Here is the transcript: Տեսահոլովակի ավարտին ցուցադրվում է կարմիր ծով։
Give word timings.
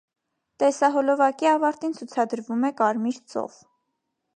Տեսահոլովակի 0.63 1.51
ավարտին 1.51 1.95
ցուցադրվում 2.01 2.67
է 2.71 2.77
կարմիր 2.83 3.23
ծով։ 3.35 3.65